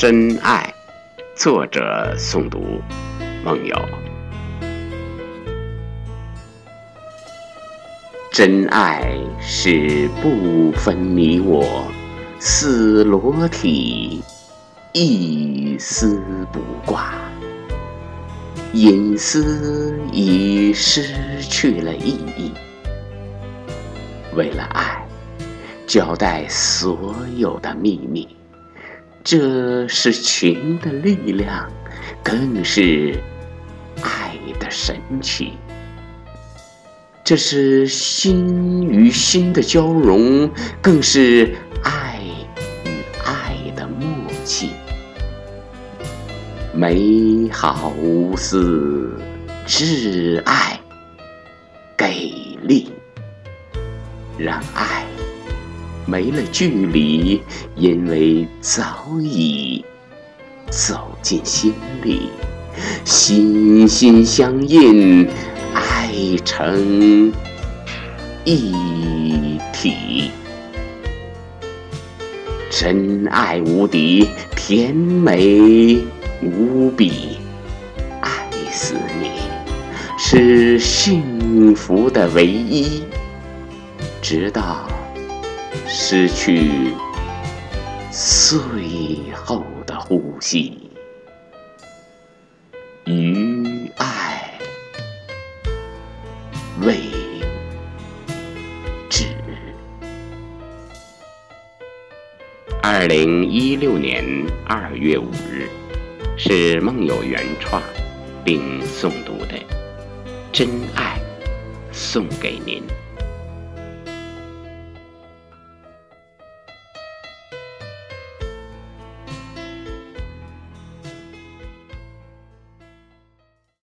[0.00, 0.72] 真爱，
[1.36, 2.80] 作者诵读，
[3.44, 3.76] 梦游。
[8.32, 11.84] 真爱是不分你我，
[12.38, 14.22] 似裸体，
[14.94, 16.18] 一丝
[16.50, 17.12] 不挂。
[18.72, 22.54] 隐私已失去了意义，
[24.34, 25.06] 为了爱，
[25.86, 28.26] 交代所有的秘密，
[29.22, 31.70] 这是情的力量，
[32.22, 33.20] 更是
[34.02, 35.52] 爱的神奇。
[37.22, 42.18] 这是心与心的交融，更是爱
[42.84, 42.88] 与
[43.22, 44.08] 爱的默
[44.44, 44.70] 契。
[46.74, 49.16] 美好无私，
[49.66, 50.80] 挚爱
[51.96, 52.90] 给力，
[54.38, 55.04] 让爱
[56.06, 57.42] 没了距离，
[57.76, 59.84] 因为早已
[60.70, 62.30] 走进心里，
[63.04, 65.28] 心心相印，
[65.74, 66.12] 爱
[66.44, 67.32] 成
[68.44, 70.30] 一体，
[72.70, 75.98] 真爱无敌，甜美。
[76.42, 77.36] 无比
[78.22, 79.32] 爱死你，
[80.16, 83.02] 是幸福的唯一。
[84.22, 84.88] 直到
[85.92, 86.94] 失去
[88.10, 90.90] 最后的呼吸，
[93.06, 94.52] 与爱
[96.82, 96.96] 为
[99.08, 99.26] 止。
[102.80, 104.24] 二零一六年
[104.66, 105.68] 二月五日。
[106.42, 107.82] 是梦友原创
[108.42, 109.58] 并诵读的
[110.50, 111.18] 《真爱》，
[111.92, 112.82] 送给您。